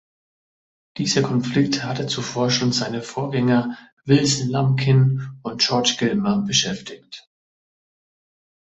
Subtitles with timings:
[0.97, 7.29] Dieser Konflikt hatte zuvor schon seine Vorgänger Wilson Lumpkin und George Gilmer beschäftigt.